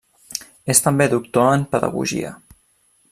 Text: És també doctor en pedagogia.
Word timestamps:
És 0.73 0.81
també 0.85 1.07
doctor 1.11 1.51
en 1.59 1.67
pedagogia. 1.77 2.33